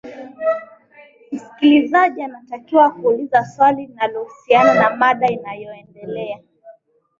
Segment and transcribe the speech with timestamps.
[1.31, 6.39] msikilizaji anatakiwa kuuliza swali linalohusiana na mada inayoendelea